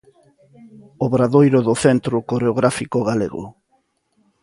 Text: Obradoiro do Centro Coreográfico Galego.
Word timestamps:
Obradoiro 1.05 1.59
do 1.67 1.73
Centro 1.83 2.15
Coreográfico 2.29 2.97
Galego. 3.09 3.43